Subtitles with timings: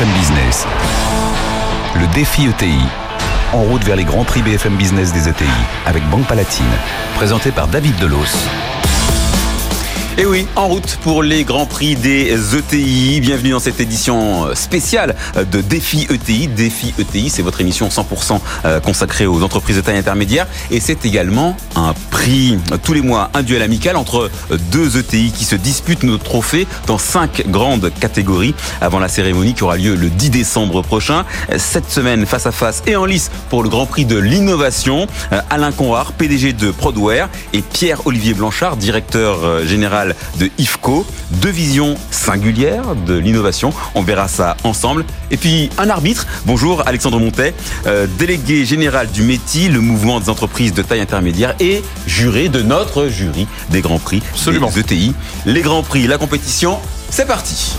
[0.00, 0.10] BFM.
[2.00, 2.80] Le défi ETI.
[3.52, 5.44] En route vers les grands prix BFM Business des ETI
[5.86, 6.66] avec Banque Palatine.
[7.14, 8.48] Présenté par David Delos.
[10.16, 13.20] Et oui, en route pour les Grands Prix des ETI.
[13.20, 15.16] Bienvenue dans cette édition spéciale
[15.50, 16.46] de Défi ETI.
[16.46, 20.46] Défi ETI, c'est votre émission 100% euh, consacrée aux entreprises de taille intermédiaire.
[20.70, 24.30] Et c'est également un prix tous les mois, un duel amical entre
[24.70, 29.64] deux ETI qui se disputent nos trophées dans cinq grandes catégories avant la cérémonie qui
[29.64, 31.24] aura lieu le 10 décembre prochain.
[31.56, 35.08] Cette semaine, face à face et en lice pour le Grand Prix de l'innovation.
[35.32, 39.64] Euh, Alain Conrard, PDG de Prodware et Pierre-Olivier Blanchard, directeur euh,
[40.38, 41.06] de IFCO.
[41.42, 43.72] Deux visions singulières de l'innovation.
[43.94, 45.04] On verra ça ensemble.
[45.30, 46.26] Et puis un arbitre.
[46.46, 47.54] Bonjour Alexandre Montet,
[47.86, 52.62] euh, délégué général du METI, le mouvement des entreprises de taille intermédiaire et juré de
[52.62, 54.70] notre jury des Grands Prix Absolument.
[54.70, 55.14] des ETI.
[55.46, 56.78] Les Grands Prix, la compétition,
[57.10, 57.74] c'est parti.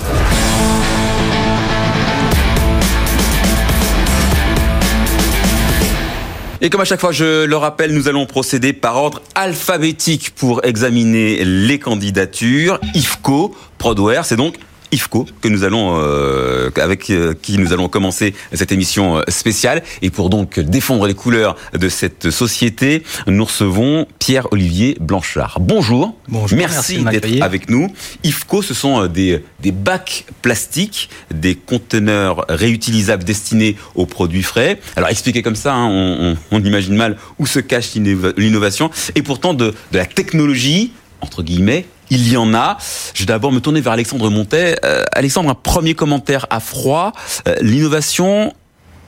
[6.65, 10.65] Et comme à chaque fois, je le rappelle, nous allons procéder par ordre alphabétique pour
[10.65, 12.79] examiner les candidatures.
[12.95, 14.55] IFCO, Prodware, c'est donc
[14.91, 19.83] IFCO que nous allons euh, avec euh, qui nous allons commencer cette émission euh, spéciale
[20.01, 25.57] et pour donc défendre les couleurs de cette société, nous recevons Pierre-Olivier Blanchard.
[25.59, 26.15] Bonjour.
[26.27, 27.91] Bonjour, Merci, d'être avec nous.
[28.23, 34.79] IFCO, ce sont euh, des des bacs plastiques, des conteneurs réutilisables destinés aux produits frais.
[34.95, 38.89] Alors expliqué comme ça, hein, on, on- on imagine mal où se cache l'innova- l'innovation
[39.15, 41.85] et pourtant de, de la technologie entre guillemets.
[42.09, 42.77] Il y en a.
[43.13, 44.77] Je vais d'abord me tourner vers Alexandre Montet.
[44.83, 47.11] Euh, Alexandre, un premier commentaire à froid.
[47.47, 48.53] Euh, L'innovation,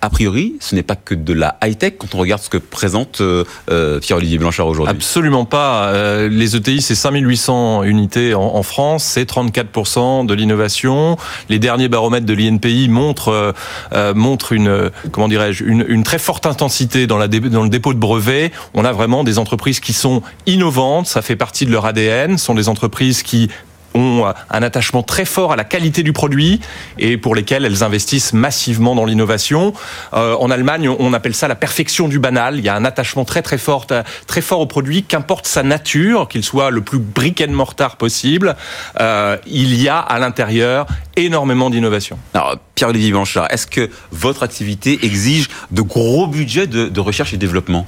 [0.08, 3.20] a priori, ce n'est pas que de la high-tech quand on regarde ce que présente
[3.20, 4.96] euh, euh, Pierre-Olivier Blanchard aujourd'hui.
[4.96, 5.88] Absolument pas.
[5.88, 11.18] Euh, les ETI, c'est 5800 unités en, France, c'est 34% de l'innovation.
[11.50, 13.54] Les derniers baromètres de l'INPI montrent,
[13.92, 18.00] euh, montrent une, comment dirais-je, une, très forte intensité dans, la dans le dépôt de
[18.00, 18.54] brevets.
[18.74, 22.46] On a vraiment des entreprises qui sont innovantes, ça fait partie de leur ADN, ce
[22.46, 23.50] sont des entreprises qui
[23.98, 26.62] ont un attachement très fort à la qualité du produit
[26.98, 29.74] et pour lesquelles elles investissent massivement dans l'innovation.
[30.14, 32.58] Euh, en Allemagne, on appelle ça la perfection du banal.
[32.58, 33.88] Il y a un attachement très très fort,
[34.28, 38.56] très fort au produit, qu'importe sa nature, qu'il soit le plus brick and mortar possible.
[39.00, 42.18] euh, il y a à l'intérieur énormément d'innovation.
[42.34, 47.38] Alors, Pierre-Olivier Blanchard, est-ce que votre activité exige de gros budgets de, de recherche et
[47.38, 47.86] développement?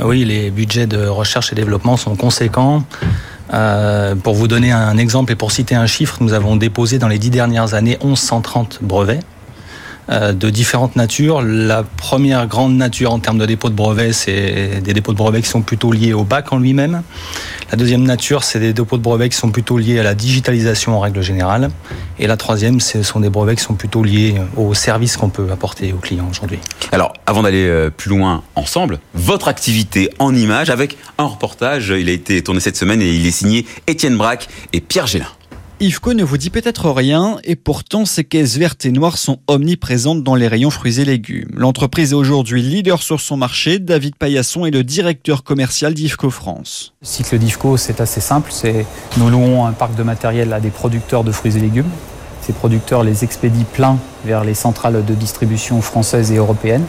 [0.00, 2.84] Oui, les budgets de recherche et développement sont conséquents.
[3.52, 7.08] Euh, pour vous donner un exemple et pour citer un chiffre, nous avons déposé dans
[7.08, 9.20] les dix dernières années 1130 brevets
[10.08, 11.42] de différentes natures.
[11.42, 15.42] La première grande nature en termes de dépôt de brevets, c'est des dépôts de brevets
[15.42, 17.02] qui sont plutôt liés au bac en lui-même.
[17.70, 20.96] La deuxième nature, c'est des dépôts de brevets qui sont plutôt liés à la digitalisation
[20.96, 21.70] en règle générale.
[22.18, 25.50] Et la troisième, ce sont des brevets qui sont plutôt liés aux services qu'on peut
[25.52, 26.58] apporter aux clients aujourd'hui.
[26.92, 32.08] Alors, avant d'aller euh, plus loin ensemble, votre activité en images avec un reportage, il
[32.08, 35.28] a été tourné cette semaine et il est signé Étienne Braque et Pierre Gélin.
[35.80, 40.24] IFCO ne vous dit peut-être rien, et pourtant ces caisses vertes et noires sont omniprésentes
[40.24, 41.52] dans les rayons fruits et légumes.
[41.54, 43.78] L'entreprise est aujourd'hui leader sur son marché.
[43.78, 46.94] David Paillasson est le directeur commercial d'IFCO France.
[47.00, 48.50] Le cycle d'IFCO, c'est assez simple.
[48.52, 48.86] C'est
[49.18, 51.90] nous louons un parc de matériel à des producteurs de fruits et légumes.
[52.42, 56.86] Ces producteurs les expédient pleins vers les centrales de distribution françaises et européennes.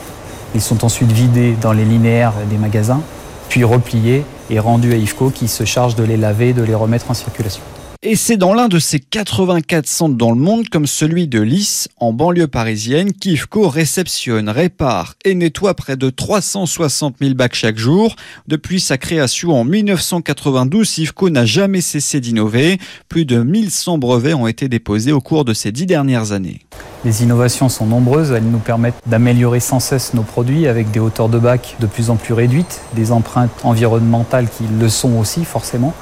[0.56, 3.04] Ils sont ensuite vidés dans les linéaires des magasins,
[3.50, 7.12] puis repliés et rendus à IFCO qui se charge de les laver, de les remettre
[7.12, 7.62] en circulation.
[8.02, 11.90] Et c'est dans l'un de ces 84 centres dans le monde, comme celui de Lys,
[11.98, 18.16] en banlieue parisienne, qu'IFCO réceptionne, répare et nettoie près de 360 000 bacs chaque jour.
[18.48, 22.78] Depuis sa création en 1992, IFCO n'a jamais cessé d'innover.
[23.10, 26.62] Plus de 1100 brevets ont été déposés au cours de ces dix dernières années.
[27.06, 31.30] Les innovations sont nombreuses, elles nous permettent d'améliorer sans cesse nos produits avec des hauteurs
[31.30, 35.94] de bac de plus en plus réduites, des empreintes environnementales qui le sont aussi forcément,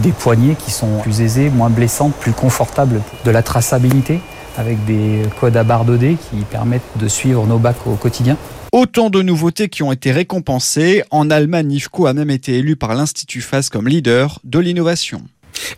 [0.00, 4.20] des poignées qui sont plus aisées, moins blessantes, plus confortables, de la traçabilité
[4.58, 8.36] avec des codes à barre 2D qui permettent de suivre nos bacs au quotidien.
[8.72, 11.02] Autant de nouveautés qui ont été récompensées.
[11.10, 15.22] En Allemagne, IFCO a même été élu par l'Institut FAS comme leader de l'innovation.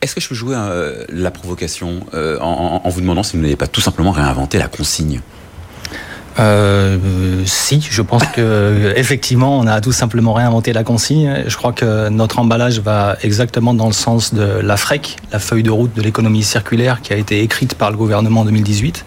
[0.00, 3.56] Est-ce que je peux jouer euh, la provocation euh, en, vous demandant si vous n'avez
[3.56, 5.20] pas tout simplement réinventé la consigne?
[6.40, 6.98] Euh,
[7.46, 11.44] si, je pense que effectivement, on a tout simplement réinventé la consigne.
[11.46, 15.62] Je crois que notre emballage va exactement dans le sens de la FREC, la feuille
[15.62, 19.04] de route de l'économie circulaire, qui a été écrite par le gouvernement en 2018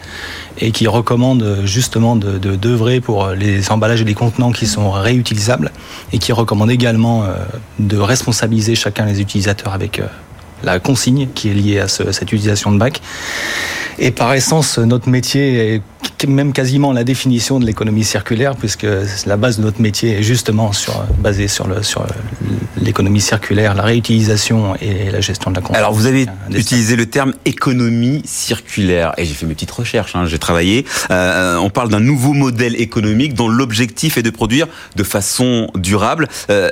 [0.60, 5.72] et qui recommande justement de d'œuvrer pour les emballages et les contenants qui sont réutilisables
[6.14, 7.26] et qui recommande également
[7.78, 10.02] de responsabiliser chacun des utilisateurs avec
[10.64, 13.02] la consigne qui est liée à ce- cette utilisation de bac.
[14.00, 15.82] Et par essence, notre métier est
[16.28, 18.86] même quasiment la définition de l'économie circulaire, puisque
[19.26, 22.06] la base de notre métier est justement sur, basée sur, le, sur
[22.80, 25.84] l'économie circulaire, la réutilisation et la gestion de la consommation.
[25.84, 30.26] Alors vous avez utilisé le terme économie circulaire, et j'ai fait mes petites recherches, hein,
[30.28, 30.86] j'ai travaillé.
[31.10, 36.28] Euh, on parle d'un nouveau modèle économique dont l'objectif est de produire de façon durable.
[36.52, 36.70] Euh,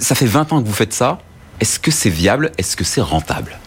[0.00, 1.18] ça fait 20 ans que vous faites ça.
[1.60, 2.52] Est-ce que c'est viable?
[2.58, 3.58] Est-ce que c'est rentable?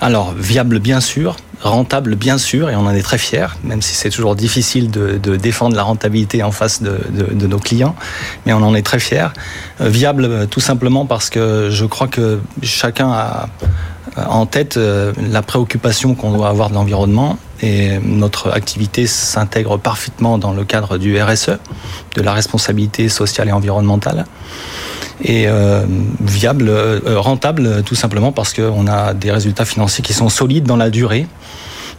[0.00, 3.94] Alors, viable bien sûr, rentable bien sûr, et on en est très fiers, même si
[3.94, 7.94] c'est toujours difficile de, défendre la rentabilité en face de, nos clients,
[8.46, 9.28] mais on en est très fiers.
[9.80, 13.48] Euh, viable euh, tout simplement parce que je crois que chacun a
[14.16, 20.52] en tête la préoccupation qu'on doit avoir de l'environnement et notre activité s'intègre parfaitement dans
[20.52, 21.58] le cadre du RSE,
[22.16, 24.26] de la responsabilité sociale et environnementale
[25.24, 25.84] et euh,
[26.20, 30.76] viable, euh, rentable tout simplement parce qu'on a des résultats financiers qui sont solides dans
[30.76, 31.26] la durée.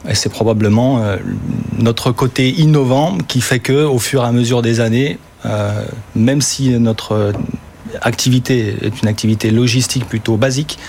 [0.07, 1.17] Et c'est probablement euh,
[1.77, 5.17] notre côté innovant qui fait que, au fur et à mesure des années,
[6.15, 7.33] même si notre
[8.01, 10.79] activité est une activité logistique plutôt basique,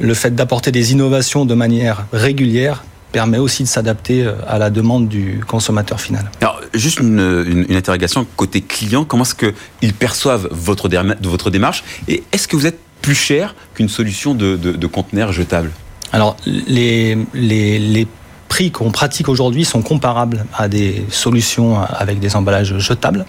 [0.00, 4.68] le fait d'apporter des innovations de manière régulière permet aussi de s'adapter euh, à la
[4.68, 6.30] demande du consommateur final.
[6.40, 10.88] Alors, juste une, interrogation côté client, comment est-ce qu'ils perçoivent votre,
[11.22, 15.70] votre démarche et est-ce que vous êtes plus cher qu'une solution de, de, conteneurs jetables?
[16.12, 18.06] Alors, les, les, les
[18.48, 23.24] prix qu'on pratique aujourd'hui sont comparables à des solutions avec des emballages jetables.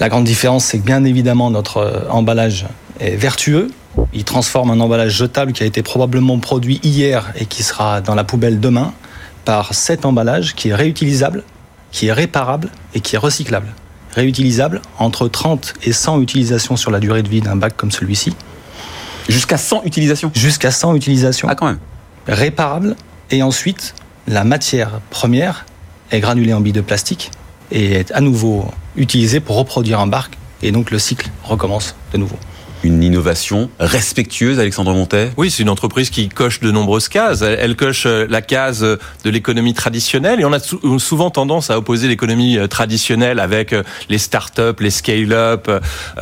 [0.00, 2.66] La grande différence, c'est que bien évidemment, notre euh, emballage
[3.00, 3.70] est vertueux,
[4.12, 8.14] il transforme un emballage jetable qui a été probablement produit hier et qui sera dans
[8.14, 8.92] la poubelle demain
[9.44, 11.44] par cet emballage qui est réutilisable,
[11.90, 13.68] qui est réparable et qui est recyclable.
[14.14, 18.34] Réutilisable entre 30 et 100 utilisations sur la durée de vie d'un bac comme celui-ci.
[19.28, 21.48] Jusqu'à 100 utilisations Jusqu'à 100 utilisations.
[21.50, 21.78] Ah quand même.
[22.26, 22.96] Réparable
[23.30, 23.94] et ensuite
[24.28, 25.64] la matière première
[26.10, 27.30] est granulée en billes de plastique
[27.72, 28.66] et est à nouveau
[28.96, 30.38] utilisée pour reproduire un barque.
[30.62, 32.36] Et donc le cycle recommence de nouveau
[32.84, 35.30] une innovation respectueuse, Alexandre Montet?
[35.36, 37.42] Oui, c'est une entreprise qui coche de nombreuses cases.
[37.42, 40.58] Elle, coche euh, la case de l'économie traditionnelle et on a
[40.98, 45.70] souvent tendance à opposer l'économie euh, traditionnelle avec euh, les start-up, les scale-up.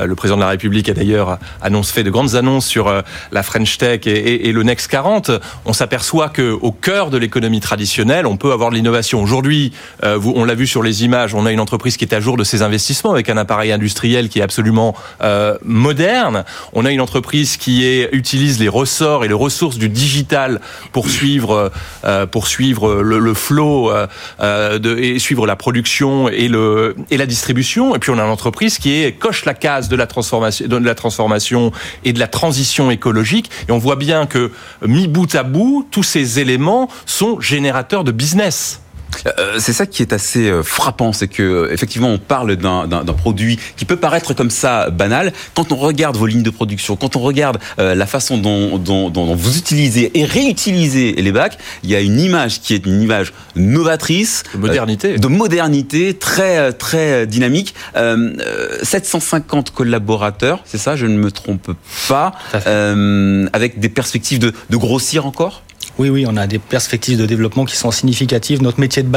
[0.01, 2.93] Le président de la République a d'ailleurs annonce, fait de grandes annonces sur
[3.33, 5.31] la French Tech et, le Next 40.
[5.65, 9.23] On s'aperçoit que au cœur de l'économie traditionnelle, on peut avoir de l'innovation.
[9.23, 9.73] Aujourd'hui,
[10.03, 12.45] on l'a vu sur les images, on a une entreprise qui est à jour de
[12.45, 14.95] ses investissements avec un appareil industriel qui est absolument
[15.65, 16.45] moderne.
[16.73, 20.61] On a une entreprise qui utilise les ressorts et les ressources du digital
[20.93, 21.73] pour suivre,
[22.05, 27.95] euh, pour suivre le, flow euh, et suivre la production et, la distribution.
[27.95, 30.95] Et puis on a une entreprise qui coche la case de la transformation, de la
[30.95, 31.73] transformation
[32.05, 33.51] et de la transition écologique.
[33.69, 34.51] Et on voit bien que
[34.87, 38.81] mis bout à bout, tous ces éléments sont générateurs de business.
[39.27, 43.05] Euh, c'est ça qui est assez euh, frappant, c'est que euh, effectivement on parle d'un
[43.17, 45.33] produit qui peut paraître comme ça banal.
[45.55, 49.35] Quand on regarde vos lignes de production, quand on regarde la façon dont, dont, dont,
[49.35, 53.33] vous utilisez et réutilisez les bacs, il y a une image qui est une image
[53.57, 57.75] novatrice, de modernité, de modernité très très dynamique.
[58.83, 61.73] 750 collaborateurs, c'est ça, je ne me trompe
[62.09, 62.33] pas,
[63.53, 65.63] avec des perspectives de, de grossir encore?
[66.01, 68.63] Oui, oui, on a des perspectives de développement qui sont significatives.
[68.63, 69.11] Notre métier de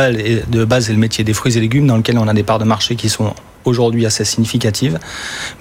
[0.66, 2.66] base, est le métier des fruits et légumes, dans lequel on a des parts de
[2.66, 3.34] marché qui sont
[3.66, 5.00] aujourd'hui assez significative.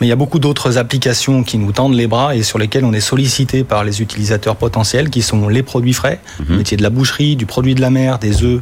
[0.00, 2.84] Mais il y a beaucoup d'autres applications qui nous tendent les bras et sur lesquelles
[2.84, 6.46] on est sollicité par les utilisateurs potentiels, qui sont les produits frais, mhm.
[6.48, 8.60] le métier de la boucherie, du produit de la mer, des œufs,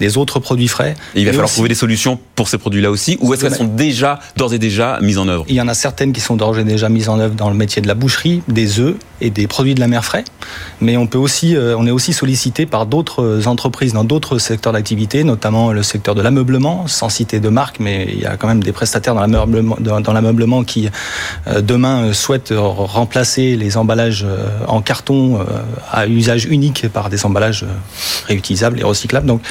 [0.00, 0.94] des autres produits frais.
[1.14, 4.20] il va falloir trouver des solutions pour ces produits-là aussi, ou est-ce qu'elles sont déjà,
[4.36, 5.44] d'ores et déjà, mises en œuvre?
[5.48, 7.56] Il y en a certaines qui sont d'ores et déjà mises en œuvre dans le
[7.56, 10.24] métier de la boucherie, des œufs et des produits de la mer frais.
[10.80, 14.72] Mais on peut aussi, euh, on est aussi sollicité par d'autres entreprises dans d'autres secteurs
[14.72, 18.48] d'activité, notamment le secteur de l'ameublement, sans citer de marque, mais il y a quand
[18.48, 20.88] même des prestataires dans l'ameublement, qui
[21.46, 25.40] euh, demain euh, souhaitent remplacer les emballages euh, en carton
[25.90, 27.64] à usage unique par des emballages
[28.26, 29.26] réutilisables et recyclables.
[29.26, 29.42] Donc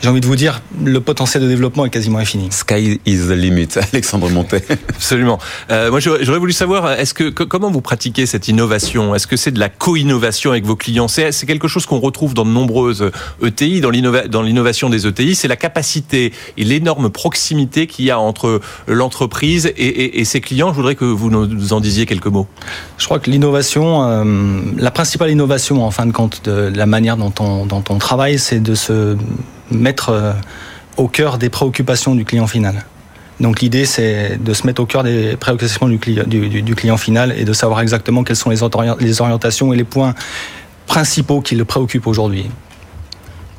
[0.00, 2.48] j'ai envie de vous dire, le potentiel de développement est quasiment infini.
[2.50, 4.64] Sky is the limit, Alexandre Montet.
[4.88, 5.38] Absolument.
[5.70, 9.14] moi j'aurais voulu savoir, est-ce que comment vous pratiquez cette innovation?
[9.14, 11.08] Est-ce que c'est de la co-innovation avec vos clients?
[11.08, 13.10] C'est quelque chose qu'on retrouve dans de nombreuses
[13.42, 13.90] ETI, dans
[14.42, 20.24] l'innovation des ETI, c'est la capacité et l'énorme proximité qu'il y a entre l'entreprise et,
[20.24, 20.70] ses clients.
[20.70, 22.46] Je voudrais que vous nous en disiez quelques mots.
[22.98, 24.24] Je crois que l'innovation, euh,
[24.76, 28.74] la principale innovation en fin de compte de la manière dont on, travaille, c'est de
[28.74, 29.16] se
[29.70, 30.32] mettre euh,
[30.96, 32.84] au cœur des préoccupations du client final.
[33.40, 37.44] Donc l'idée, c'est de se mettre au cœur des préoccupations du, du, client final et
[37.44, 38.62] de savoir exactement quelles sont les,
[39.20, 40.14] orientations et les points
[40.86, 42.46] principaux qui le préoccupent aujourd'hui.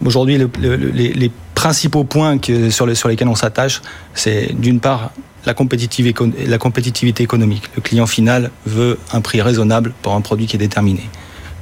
[0.05, 2.37] Aujourd'hui, les, principaux points
[2.69, 3.81] sur, lesquels on s'attache,
[4.13, 5.11] c'est d'une part
[5.45, 7.63] la compétitivité économique.
[7.75, 11.09] Le client final veut un prix raisonnable pour un produit qui est déterminé.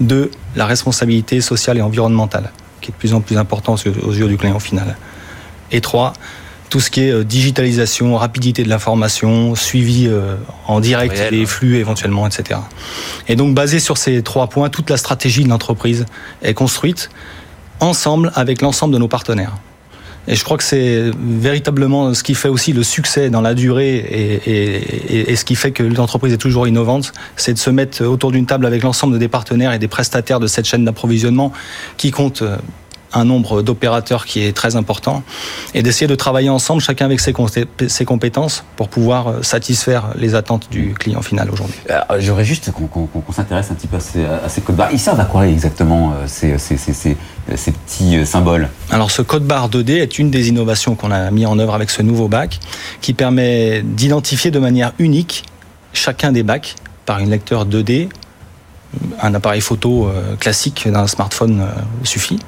[0.01, 2.51] Deux, la responsabilité sociale et environnementale,
[2.81, 4.97] qui est de plus en plus importante aux yeux du client final.
[5.71, 6.13] Et trois,
[6.69, 10.35] tout ce qui est euh, digitalisation, rapidité de l'information, suivi euh,
[10.67, 12.59] en direct des flux éventuellement, etc.
[13.27, 16.05] Et donc basé sur ces trois points, toute la stratégie de l'entreprise
[16.41, 17.09] est construite
[17.79, 19.55] ensemble avec l'ensemble de nos partenaires.
[20.27, 23.97] Et je crois que c'est véritablement ce qui fait aussi le succès dans la durée
[24.47, 28.47] et, ce qui fait que l'entreprise est toujours innovante, c'est de se mettre autour d'une
[28.47, 31.53] table avec l'ensemble des partenaires et des prestataires de cette chaîne d'approvisionnement
[31.97, 32.57] qui compte euh,
[33.15, 35.23] un nombre d'opérateurs qui est très important
[35.73, 40.67] et d'essayer de travailler ensemble, chacun avec ses, compétences, pour pouvoir euh, satisfaire les attentes
[40.69, 41.75] du client final aujourd'hui.
[41.89, 44.89] Euh, j'aurais juste qu'on s'intéresse un petit peu à ces, codes barres.
[44.91, 48.67] Ils servent à quoi exactement euh, ces, ces, petits symboles?
[48.91, 51.89] Alors ce code barre 2D est une des innovations qu'on a mis en œuvre avec
[51.89, 52.59] ce nouveau bac
[53.01, 55.45] qui permet d'identifier de manière unique
[55.93, 58.09] chacun des bacs par une lecteur 2D
[59.21, 61.65] un appareil photo classique d'un smartphone
[62.03, 62.39] suffit.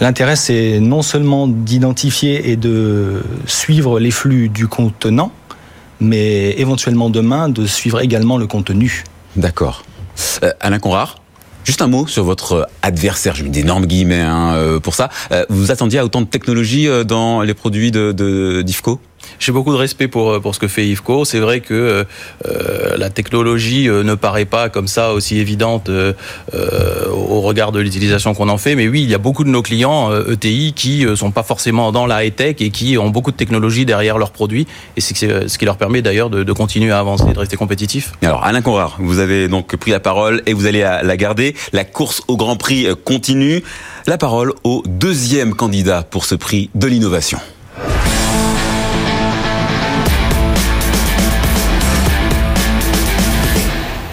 [0.00, 5.32] L'intérêt, c'est non seulement d'identifier et de suivre les flux du contenant,
[6.00, 9.02] mais éventuellement demain de suivre également le contenu.
[9.34, 9.82] D'accord.
[10.42, 11.16] Euh, Alain Conrard
[11.64, 15.10] Juste un mot sur votre adversaire, je mets d'énormes guillemets hein, euh, pour ça.
[15.32, 19.00] Euh, vous attendiez à autant de technologie dans les produits de d'IFCO
[19.38, 21.24] j'ai beaucoup de respect pour euh, pour ce que fait IFCO.
[21.24, 22.04] C'est vrai que euh,
[22.46, 28.48] euh, la technologie ne paraît pas comme ça aussi évidente au regard de l'utilisation qu'on
[28.48, 28.74] en fait.
[28.74, 31.92] Mais oui, il y a beaucoup de nos clients ETI e qui sont pas forcément
[31.92, 34.66] dans la high tech et qui ont beaucoup de technologie derrière leurs produits.
[34.96, 35.14] Et c'est
[35.48, 38.12] ce qui leur permet d'ailleurs de, continuer à avancer, de rester compétitifs.
[38.22, 41.54] Alors Alain Conrard, vous avez donc pris la parole et vous allez la garder.
[41.72, 43.62] La course au Grand Prix continue.
[44.06, 47.38] La parole au deuxième candidat pour ce prix de l'innovation.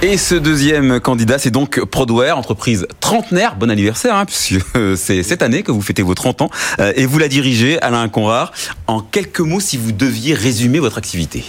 [0.01, 3.55] Et ce deuxième candidat, c'est donc Prodware, entreprise trentenaire.
[3.55, 4.55] Bon anniversaire, hein, puisque
[4.97, 6.49] c'est cette année que vous fêtez vos 30 ans.
[6.79, 8.51] Euh, et vous la dirigez, Alain Conrard.
[8.87, 11.43] En quelques mots, si vous deviez résumer votre activité.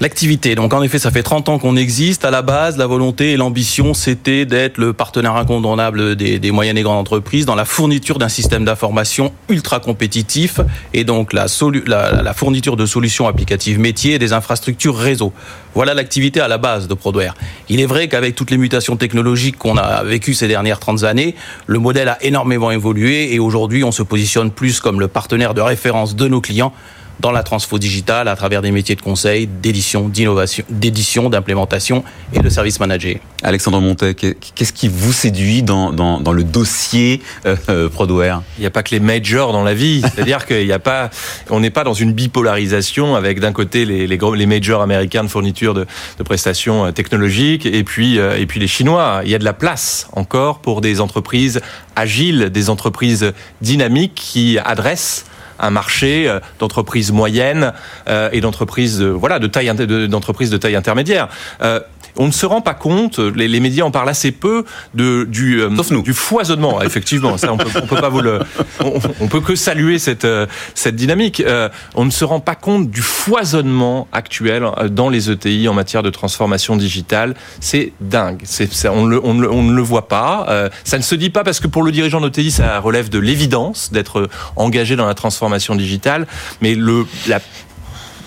[0.00, 2.24] L'activité, donc en effet, ça fait 30 ans qu'on existe.
[2.24, 6.82] À la base, la volonté et l'ambition, c'était d'être le partenaire incontournable des, moyennes et
[6.82, 10.60] grandes entreprises dans la fourniture d'un système d'information ultra compétitif
[10.94, 11.48] et donc la,
[11.86, 15.34] la, fourniture de solutions applicatives métiers et des infrastructures réseau.
[15.74, 17.34] Voilà l'activité à la base de Prodware.
[17.68, 21.34] Il est vrai qu'avec toutes les mutations technologiques qu'on a vécues ces dernières 30 années,
[21.66, 25.60] le modèle a énormément évolué et aujourd'hui, on se positionne plus comme le partenaire de
[25.60, 26.72] référence de nos clients
[27.20, 32.40] dans la transfo digitale à travers des métiers de conseil, d'édition, d'innovation, d'édition, d'implémentation et
[32.40, 33.16] de service manager.
[33.42, 38.42] Alexandre Montet, qu'est-ce qui vous séduit dans, dans, dans le dossier euh, euh Prodware?
[38.58, 41.10] Il n'y a pas que les majors dans la vie, c'est-à-dire qu'il n'y a pas,
[41.48, 45.28] on n'est pas dans une bipolarisation avec d'un côté les, les, les majors américains de
[45.28, 45.86] fourniture de,
[46.18, 49.22] de prestations euh, technologiques et puis euh, et puis les Chinois.
[49.24, 51.60] Il y a de la place encore pour des entreprises
[51.96, 55.24] agiles, des entreprises dynamiques qui adressent
[55.60, 57.72] un marché euh, d'entreprises moyennes
[58.08, 59.70] euh, et d'entreprises voilà de taille
[60.08, 61.28] d'entreprises de taille intermédiaire
[62.16, 64.64] on ne se rend pas compte, les, médias en parlent assez peu
[64.94, 65.62] de, du,
[66.04, 66.82] du foisonnement.
[66.82, 68.40] Effectivement, ça, on peut, peut pas vous le,
[69.20, 70.26] on, peut que saluer cette,
[70.74, 71.42] cette dynamique.
[71.94, 76.10] on ne se rend pas compte du foisonnement actuel dans les ETI en matière de
[76.10, 77.34] transformation digitale.
[77.60, 78.40] C'est dingue.
[78.44, 80.70] C'est, on, le, on, on, ne le voit pas.
[80.84, 83.92] ça ne se dit pas parce que pour le dirigeant d'ETI, ça relève de l'évidence
[83.92, 86.26] d'être engagé dans la transformation digitale,
[86.60, 87.40] mais le, la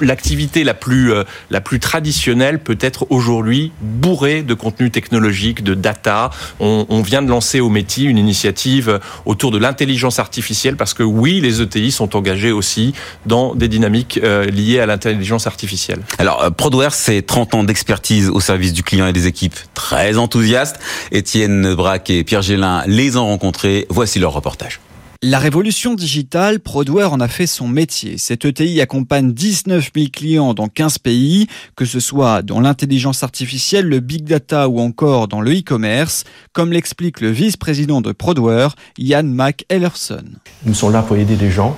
[0.05, 5.73] l'activité la plus euh, la plus traditionnelle peut être aujourd'hui bourrée de contenu technologique, de
[5.73, 6.29] data.
[6.59, 11.41] On, vient de lancer au métier une initiative autour de l'intelligence artificielle parce que oui,
[11.41, 12.93] les ETI sont engagés aussi
[13.25, 15.99] dans des dynamiques euh, liées à l'intelligence artificielle.
[16.17, 20.17] Alors euh, Prodware, c'est 30 ans d'expertise au service du client et des équipes très
[20.17, 20.79] enthousiastes.
[21.11, 23.85] Étienne Braque et Pierre Gélin les ont rencontrés.
[23.89, 24.79] Voici leur reportage.
[25.25, 28.17] La révolution digitale, Prodware en a fait son métier.
[28.17, 33.87] Cette ETI accompagne 19 000 clients dans 15 pays, que ce soit dans l'intelligence artificielle,
[33.87, 39.33] le big data ou encore dans le e-commerce, comme l'explique le vice-président de Prodware, Yann
[39.33, 40.25] McEllerson.
[40.65, 41.73] Nous sommes là pour aider les gens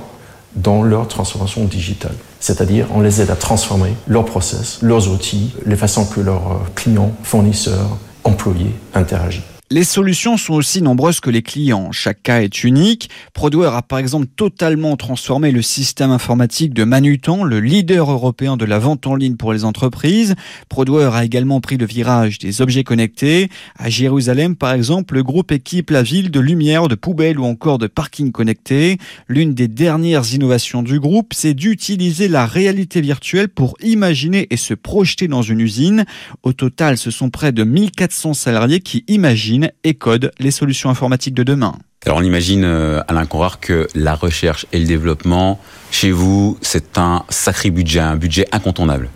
[0.56, 2.16] dans leur transformation digitale.
[2.40, 7.16] C'est-à-dire, on les aide à transformer leurs process, leurs outils, les façons que leurs clients,
[7.22, 9.55] fournisseurs, employés interagissent.
[9.72, 11.92] Les solutions sont aussi nombreuses que les clients.
[11.92, 13.10] Chaque cas est unique.
[13.34, 18.66] Prodware a par exemple totalement transformé le système informatique de Manutan, le leader européen de
[18.66, 20.36] la vente en ligne pour les entreprises.
[20.70, 23.50] Prodware a également pris le virage des objets connectés.
[23.76, 27.80] À Jérusalem, par exemple, le groupe équipe la ville de lumière, de poubelles ou encore
[27.80, 29.00] de parkings connectés.
[29.28, 34.76] L'une des dernières innovations du groupe, c'est d'utiliser la réalité virtuelle pour imaginer et se
[34.76, 36.06] projeter dans une usine.
[36.44, 41.34] Au total, ce sont près de 1400 salariés qui imaginent et code les solutions informatiques
[41.34, 41.76] de demain.
[42.06, 45.60] Alors on imagine, euh, Alain Conrard, que la recherche et le développement,
[45.92, 49.10] chez vous, c'est un sacré budget, un budget incontournable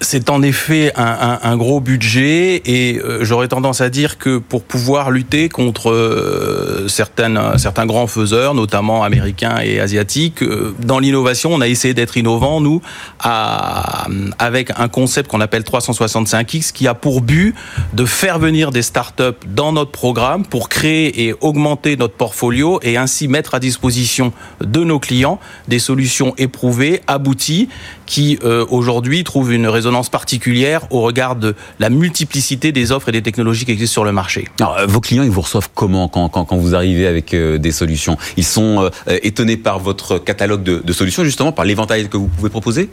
[0.00, 4.38] c'est en effet un, un, un, gros budget et euh, j'aurais tendance à dire que
[4.38, 11.52] pour pouvoir lutter contre euh, certains grands faiseurs, notamment américains et asiatiques, euh, dans l'innovation,
[11.52, 12.82] on a essayé d'être innovant, nous,
[13.20, 14.06] à,
[14.38, 17.54] avec un concept qu'on appelle 365X qui a pour but
[17.92, 22.96] de faire venir des startups dans notre programme pour créer et augmenter notre portfolio et
[22.96, 27.68] ainsi mettre à disposition de nos clients des solutions éprouvées, abouties,
[28.06, 28.38] qui
[28.70, 33.64] aujourd'hui trouvent une résonance particulière au regard de la multiplicité des offres et des technologies
[33.64, 34.48] qui existent sur le marché.
[34.60, 37.58] Alors, euh, vos clients, ils vous reçoivent comment quand, quand, quand vous arrivez avec euh,
[37.58, 38.16] des solutions?
[38.36, 42.28] Ils sont euh, étonnés par votre catalogue de, de solutions, justement, par l'éventail que vous
[42.28, 42.88] pouvez proposer?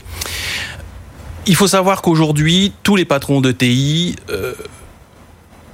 [1.48, 4.54] Il faut savoir qu'aujourd'hui, tous les patrons de TI euh,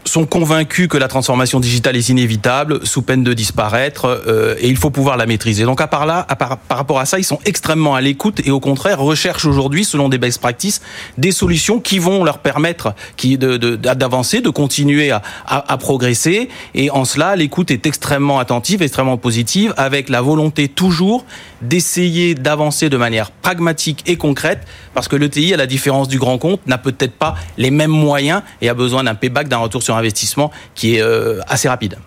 [0.07, 4.77] sont convaincus que la transformation digitale est inévitable, sous peine de disparaître, euh, et il
[4.77, 5.63] faut pouvoir la maîtriser.
[5.63, 8.41] Donc à part là, à par, par rapport à ça, ils sont extrêmement à l'écoute
[8.45, 10.81] et au contraire recherchent aujourd'hui, selon des best practices,
[11.17, 16.49] des solutions qui vont leur permettre qui d'avancer, de, de, continuer à, à, à, progresser.
[16.73, 21.25] Et en cela, l'écoute est extrêmement attentive, extrêmement positive, avec la volonté toujours
[21.61, 24.59] d'essayer d'avancer de manière pragmatique et concrète,
[24.93, 28.41] parce que l'ETI, à la différence du grand compte, n'a peut-être pas les mêmes moyens
[28.61, 31.97] et a besoin d'un payback, d'un retour sur investissement qui est euh, assez rapide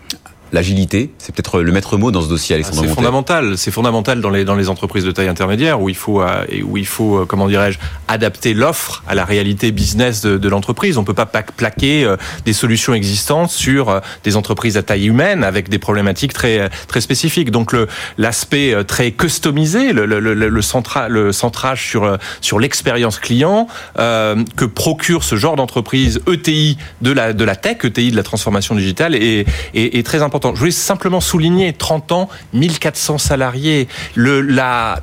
[0.53, 2.83] l'agilité, c'est peut-être le maître mot dans ce dossier, Alexandre.
[2.83, 3.57] C'est fondamental.
[3.57, 6.77] C'est fondamental dans les dans les entreprises de taille intermédiaire où il faut euh, où
[6.77, 7.79] il faut euh, comment dirais-je
[8.09, 10.99] adapter l'offre à la réalité business de, de l'entreprise.
[10.99, 15.69] On peut pas plaquer euh, des solutions existantes sur des entreprises à taille humaine avec
[15.69, 17.51] des problématiques très très spécifiques.
[17.51, 17.87] Donc le
[18.19, 24.37] l'aspect très customisé, le, le, le, le, centra, le centrage sur sur l'expérience client euh,
[24.57, 28.75] que procure ce genre d'entreprise ETI de la de la tech, ETI de la transformation
[28.75, 33.89] digitale est, est, est très important je voulais simplement souligner 30 ans, 1400 salariés.
[34.17, 35.01] La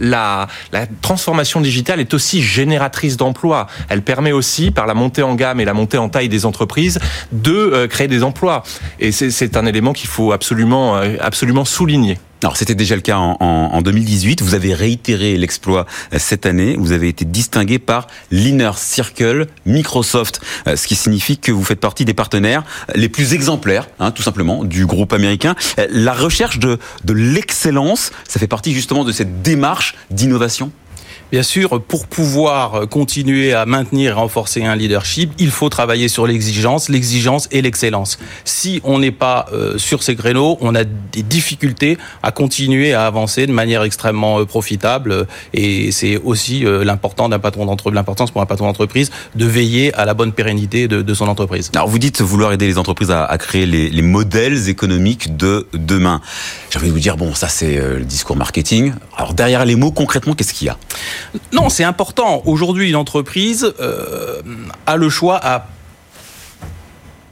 [1.01, 3.67] transformation digitale est aussi génératrice d'emplois.
[3.89, 6.99] Elle permet aussi, par la montée en gamme et la montée en taille des entreprises,
[7.31, 8.63] de euh, créer des emplois.
[8.99, 12.17] Et c'est un élément qu'il faut absolument, euh, absolument souligner.
[12.43, 14.41] Alors c'était déjà le cas en, en, 2018.
[14.41, 16.75] Vous avez réitéré l'exploit euh, cette année.
[16.77, 21.79] Vous avez été distingué par l'Inner Circle Microsoft, euh, ce qui signifie que vous faites
[21.79, 25.55] partie des partenaires les plus exemplaires, hein, tout simplement, du groupe américain.
[25.79, 30.71] Euh, la recherche de, de l'excellence, ça fait partie justement de cette démarche d'innovation?
[31.29, 36.25] Bien sûr, pour pouvoir continuer à maintenir et renforcer un leadership, il faut travailler sur
[36.25, 38.17] l'exigence, l'exigence et l'excellence.
[38.45, 43.05] Si on n'est pas euh, sur ces créneaux, on a des difficultés à continuer à
[43.05, 45.27] avancer de manière extrêmement euh, profitable.
[45.53, 49.93] Et c'est aussi euh, l'important d'un patron d'entreprise, l'importance pour un patron d'entreprise de veiller
[49.95, 51.71] à la bonne pérennité de, de, son entreprise.
[51.75, 55.67] Alors vous dites vouloir aider les entreprises à, à créer les, les, modèles économiques de
[55.73, 56.21] demain.
[56.69, 58.93] J'ai envie de vous dire bon, ça c'est le discours marketing.
[59.17, 60.77] Alors derrière les mots, concrètement, qu'est-ce qu'il y a?
[61.51, 62.41] Non, c'est important.
[62.45, 64.41] Aujourd'hui, une entreprise euh,
[64.85, 65.67] a le choix à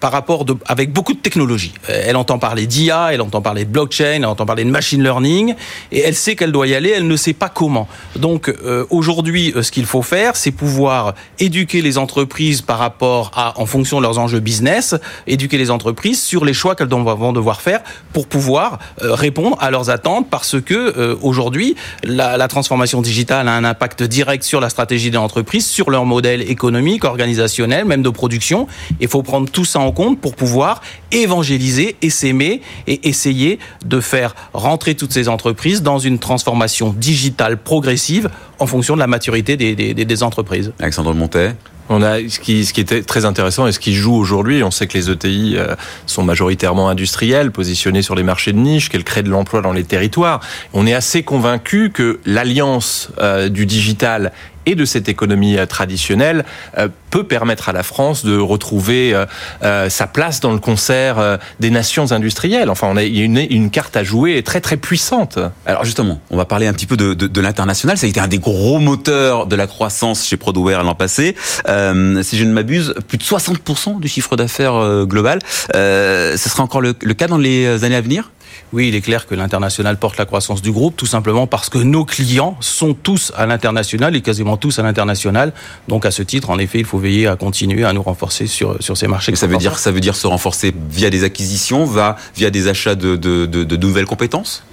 [0.05, 1.73] par rapport de, avec beaucoup de technologies.
[1.89, 5.01] Euh, elle entend parler d'IA, elle entend parler de blockchain, elle entend parler de machine
[5.01, 5.55] learning,
[5.91, 7.87] et elle sait qu'elle doit y aller, elle ne sait pas comment.
[8.15, 13.31] Donc euh, aujourd'hui, euh, ce qu'il faut faire, c'est pouvoir éduquer les entreprises par rapport
[13.33, 14.93] à, en fonction de leurs enjeux business,
[15.25, 17.81] éduquer les entreprises sur les choix qu'elles vont devoir faire
[18.13, 23.47] pour pouvoir euh, répondre à leurs attentes, parce que euh, aujourd'hui, la, la transformation digitale
[23.47, 28.03] a un impact direct sur la stratégie des entreprises, sur leur modèle économique, organisationnel, même
[28.03, 28.67] de production.
[28.99, 30.81] Il faut prendre tout ça en compte pour pouvoir
[31.11, 37.57] évangéliser et s'aimer et essayer de faire rentrer toutes ces entreprises dans une transformation digitale
[37.57, 38.29] progressive
[38.59, 40.71] en fonction de la maturité des, des, des entreprises.
[40.79, 41.55] Alexandre Montet
[41.89, 44.63] on a ce qui, ce qui était très intéressant et ce qui joue aujourd'hui.
[44.63, 45.75] On sait que les ETI euh,
[46.07, 49.83] sont majoritairement industrielles, positionnées sur les marchés de niche, qu'elles créent de l'emploi dans les
[49.83, 50.39] territoires.
[50.73, 54.31] On est assez convaincu que l'alliance euh, du digital
[54.65, 56.45] et de cette économie traditionnelle
[57.09, 59.15] peut permettre à la France de retrouver
[59.61, 62.69] sa place dans le concert des nations industrielles.
[62.69, 65.39] Enfin, on a, il y a une, une, carte à jouer très très puissante.
[65.65, 67.97] Alors justement, on va parler un petit peu de, de, de l'international.
[67.97, 71.35] Ça a été un des gros moteurs de la croissance chez Prodware l'an passé.
[71.67, 75.39] Euh, si je ne m'abuse, plus de 60% du chiffre d'affaires global.
[75.75, 78.31] Euh, ce sera encore le cas dans les années à venir?
[78.73, 81.77] Oui, il est clair que l'international porte la croissance du groupe, tout simplement parce que
[81.77, 85.53] nos clients sont tous à l'international et quasiment tous à l'international.
[85.87, 88.81] Donc, à ce titre, en effet, il faut veiller à continuer à nous renforcer sur,
[88.81, 89.31] sur ces marchés.
[89.31, 91.85] Mais ça veut dire, ça veut dire se renforcer via des acquisitions,
[92.35, 94.63] via des achats de, de, de, de nouvelles compétences?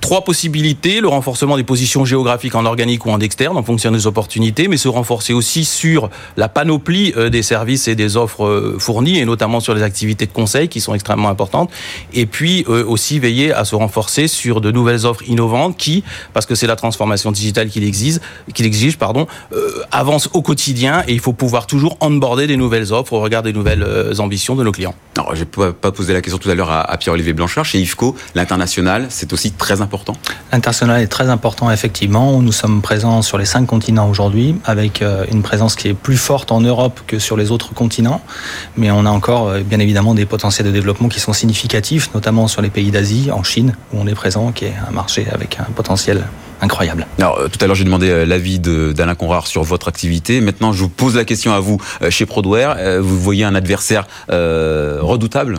[0.00, 4.06] Trois possibilités le renforcement des positions géographiques en organique ou en externe en fonction des
[4.06, 8.76] opportunités, mais se renforcer aussi sur la panoplie euh, des services et des offres euh,
[8.78, 11.70] fournies, et notamment sur les activités de conseil qui sont extrêmement importantes.
[12.14, 16.46] Et puis euh, aussi veiller à se renforcer sur de nouvelles offres innovantes qui, parce
[16.46, 18.18] que c'est la transformation digitale qui l'exige,
[18.54, 19.26] qui l'exige, pardon,
[19.90, 23.52] avance au quotidien et il faut pouvoir toujours onboarder des nouvelles offres au regard des
[23.52, 23.84] nouvelles
[24.18, 24.94] ambitions de nos clients.
[25.16, 27.64] Alors, je n'ai pas posé la question tout à l'heure à Pierre-Olivier Blanchard.
[27.64, 30.14] Chez IFCO, l'international, c'est aussi très important
[30.52, 32.40] L'international est très important, effectivement.
[32.40, 36.16] Nous sommes présents sur les cinq continents aujourd'hui, avec euh, une présence qui est plus
[36.16, 38.20] forte en Europe que sur les autres continents.
[38.76, 42.48] Mais on a encore, euh, bien évidemment, des potentiels de développement qui sont significatifs, notamment
[42.48, 45.58] sur les pays d'Asie, en Chine, où on est présent, qui est un marché avec
[45.58, 46.24] un potentiel
[46.60, 47.06] incroyable.
[47.18, 50.40] Alors, euh, tout à l'heure, j'ai demandé l'avis d'Alain Conrard sur votre activité.
[50.40, 53.00] Maintenant, je vous pose la question à vous, chez Prodware.
[53.02, 55.58] Vous voyez un adversaire redoutable?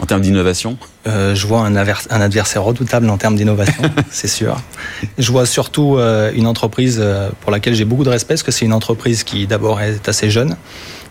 [0.00, 4.56] En termes d'innovation euh, Je vois un, un, adversaire redoutable en termes d'innovation, c'est sûr.
[5.18, 8.52] Je vois surtout euh, une entreprise euh, pour laquelle j'ai beaucoup de respect, parce que
[8.52, 10.56] c'est une entreprise qui d'abord est assez jeune,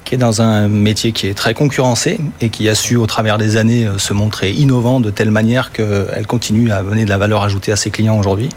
[0.07, 3.37] qui est dans un métier qui est très concurrencé et qui a su au travers
[3.37, 7.17] des années euh, se montrer innovant de telle manière qu'elle continue à donner de la
[7.17, 8.49] valeur ajoutée à ses clients aujourd'hui.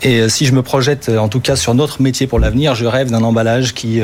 [0.00, 2.86] Et euh, si je me projette en tout cas sur notre métier pour l'avenir, je
[2.86, 4.00] rêve d'un emballage qui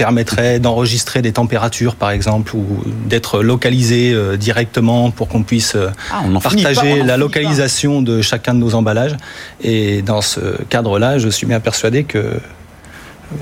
[0.00, 2.64] permettrait d'enregistrer des températures, par exemple, ou
[3.04, 8.60] d'être localisé euh, directement pour qu'on puisse euh, ah, partager la localisation de chacun de
[8.60, 9.14] nos emballages.
[9.62, 12.40] Et dans ce cadre-là, je suis bien persuadé que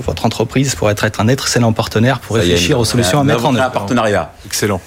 [0.03, 3.63] votre entreprise pourrait être un excellent partenaire pour réfléchir aux solutions à mettre en œuvre.
[3.63, 4.33] Un partenariat.
[4.45, 4.81] Excellent.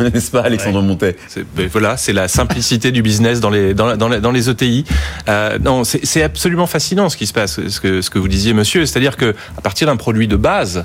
[0.00, 1.16] N'est-ce pas, Alexandre Montet
[1.54, 4.84] ben Voilà, c'est la simplicité du business dans les dans, dans, dans les ETI.
[5.28, 8.54] Euh, non, c'est absolument fascinant ce qui se passe, ce que ce que vous disiez,
[8.54, 8.86] monsieur.
[8.86, 10.84] C'est-à-dire que à partir d'un produit de base,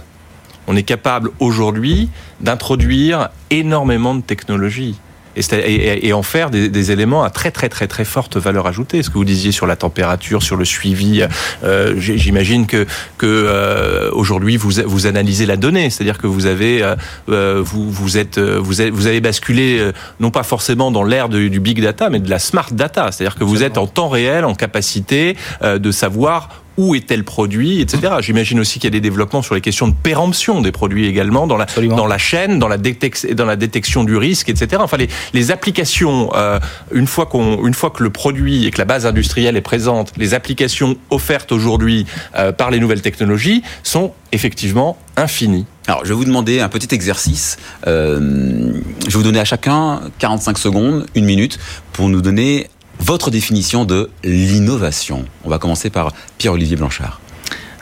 [0.67, 2.09] on est capable aujourd'hui
[2.41, 4.95] d'introduire énormément de technologies.
[5.37, 9.03] Et, en faire des, éléments à très très très très forte valeur ajoutée.
[9.03, 11.23] Ce que vous disiez sur la température, sur le suivi,
[11.63, 12.87] euh, j'imagine que
[13.19, 16.81] que euh, aujourd'hui vous vous analysez la donnée, c'est-à-dire que vous avez
[17.29, 21.59] euh, vous vous êtes vous avez, vous avez basculé non pas forcément dans l'ère du
[21.59, 24.55] big data, mais de la smart data, c'est-à-dire que vous êtes en temps réel en
[24.55, 28.13] capacité de savoir où est tel produit, etc.
[28.21, 31.47] J'imagine aussi qu'il y a des développements sur les questions de péremption des produits également
[31.47, 34.81] dans la dans la chaîne, dans la détection, dans la détection du risque, etc.
[34.83, 36.59] Enfin, les, les applications euh,
[36.91, 40.13] une fois qu'on une fois que le produit et que la base industrielle est présente,
[40.17, 45.65] les applications offertes aujourd'hui euh, par les nouvelles technologies sont effectivement infinies.
[45.87, 47.57] Alors, je vais vous demander un petit exercice.
[47.87, 51.59] Euh, je vais vous donner à chacun 45 secondes, une minute,
[51.93, 52.67] pour nous donner
[53.07, 55.23] votre définition de l'innovation.
[55.45, 57.21] On va commencer par Pierre-Olivier Blanchard.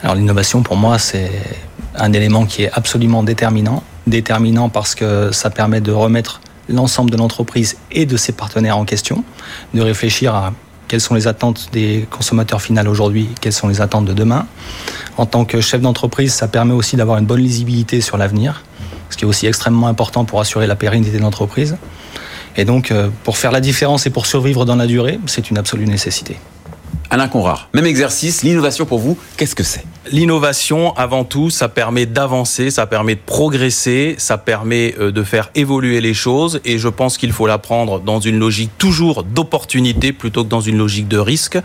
[0.04, 1.32] Alors l'innovation pour moi c'est
[1.96, 3.82] un élément qui est absolument déterminant.
[4.06, 8.86] Déterminant parce que ça permet de remettre l'ensemble de l'entreprise et de ses partenaires en
[8.86, 9.24] question,
[9.74, 10.54] de réfléchir à
[10.88, 14.46] quelles sont les attentes des consommateurs finaux aujourd'hui, quelles sont les attentes de demain.
[15.18, 18.64] En tant que chef d'entreprise, ça permet aussi d'avoir une bonne lisibilité sur l'avenir,
[19.10, 21.78] ce qui est aussi extrêmement important pour assurer la pérennité de l'entreprise.
[22.58, 25.58] Et donc, euh, pour faire la différence et pour survivre dans la durée, c'est une
[25.58, 26.38] absolue nécessité.
[27.10, 29.84] Alain Conrard, même exercice, l'innovation pour vous, qu'est-ce que c'est?
[30.12, 35.50] L'innovation, avant tout, ça permet d'avancer, ça permet de progresser, ça permet euh, de faire
[35.56, 36.60] évoluer les choses.
[36.64, 40.62] Et je pense qu'il faut la prendre dans une logique toujours d'opportunité plutôt que dans
[40.62, 41.58] une logique de risque.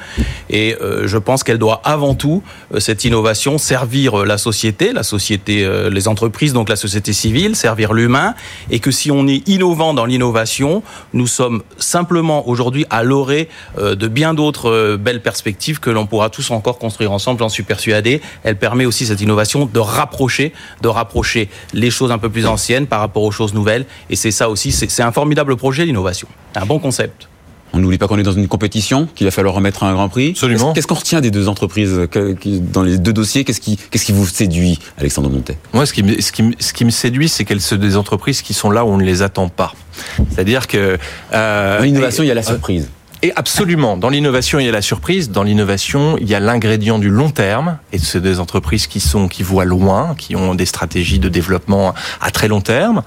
[0.48, 2.42] Et euh, je pense qu'elle doit avant tout,
[2.74, 7.92] euh, cette innovation, servir la société, la société, les entreprises, donc la société civile, servir
[7.92, 8.34] l'humain.
[8.70, 13.48] Et que si on est innovant dans l'innovation, nous sommes simplement aujourd'hui à l'orée
[13.78, 18.22] de bien d'autres belles perspectives que l'on pourra tous encore construire ensemble, j'en suis persuadé
[18.42, 22.86] elle permet aussi cette innovation de rapprocher, de rapprocher les choses un peu plus anciennes
[22.86, 23.86] par rapport aux choses nouvelles.
[24.08, 27.28] Et c'est ça aussi, c'est un formidable projet l'innovation, un bon concept.
[27.72, 30.30] On n'oublie pas qu'on est dans une compétition, qu'il va falloir remettre un grand prix.
[30.30, 30.72] Absolument.
[30.72, 32.08] Qu'est-ce qu'on retient des deux entreprises
[32.72, 33.44] dans les deux dossiers?
[33.44, 35.56] Qu'est-ce qui, qu'est-ce qui vous séduit, Alexandre Montet?
[35.72, 37.96] Moi, ce qui, me, ce, qui me, ce qui me séduit, c'est qu'elles sont des
[37.96, 39.72] entreprises qui sont là où on ne les attend pas.
[40.30, 40.98] C'est-à-dire que
[41.32, 42.88] euh, l'innovation, il y a la surprise.
[43.22, 45.30] Et absolument, dans l'innovation, il y a la surprise.
[45.30, 47.76] Dans l'innovation, il y a l'ingrédient du long terme.
[47.92, 51.94] Et c'est des entreprises qui sont qui voient loin, qui ont des stratégies de développement
[52.22, 53.02] à très long terme.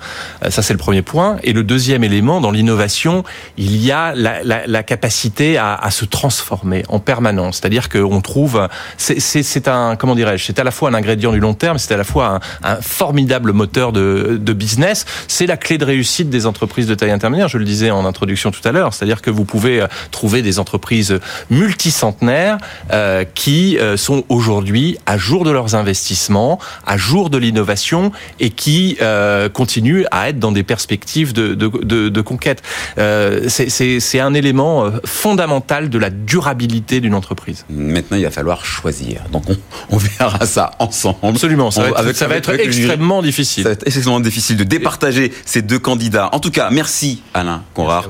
[0.45, 1.38] Euh, ça, c'est le premier point.
[1.41, 3.23] Et le deuxième élément, dans l'innovation,
[3.58, 7.58] il y a la, la, la capacité à, à, se transformer en permanence.
[7.58, 11.56] C'est-à-dire qu'on trouve, c'est un, comment dirais-je, c'est à la fois un ingrédient du long
[11.56, 15.06] terme, c'est à la fois un, un formidable moteur de, de business.
[15.28, 17.47] C'est la clé de réussite des entreprises de taille intermédiaire.
[17.47, 18.93] Je le disais en introduction tout à l'heure.
[18.93, 22.58] C'est-à-dire que vous pouvez euh, trouver des entreprises multicentenaires
[22.92, 28.50] euh, qui euh, sont aujourd'hui à jour de leurs investissements, à jour de l'innovation et
[28.50, 32.62] qui euh, continuent à être dans des perspectives de, de, de, de conquête.
[32.98, 37.66] Euh, C'est un élément euh, fondamental de la durabilité d'une entreprise.
[37.70, 39.22] Maintenant, il va falloir choisir.
[39.32, 39.58] Donc, on,
[39.89, 41.18] on verra ça ensemble.
[41.24, 43.63] Absolument, ça va être, avec, ça va être avec extrêmement difficile.
[43.63, 46.30] Ça va être extrêmement difficile de départager ces deux candidats.
[46.34, 48.10] En tout cas, merci Alain Conrard,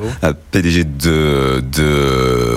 [0.51, 1.82] PDG de, de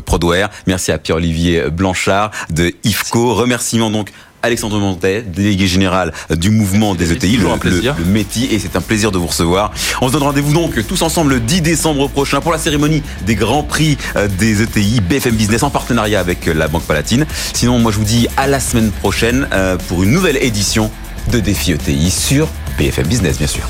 [0.05, 0.51] Prodware.
[0.67, 3.35] Merci à Pierre-Olivier Blanchard de IFCO.
[3.35, 4.11] Remerciements donc
[4.47, 7.97] Alexandre Montet, délégué général du mouvement des ETI, le, plaisir.
[7.99, 9.73] le, le métier, et c'est un plaisir de vous recevoir.
[10.01, 13.35] On se donne rendez-vous donc tous ensemble le 10 décembre prochain pour la cérémonie des
[13.35, 17.27] grands prix euh, des ETI BFM Business en partenariat avec la Banque Palatine.
[17.55, 20.91] Sinon, moi je vous dis à la semaine prochaine euh, pour une nouvelle édition
[21.33, 23.65] de Défi ETI sur BFM Business, bien sûr.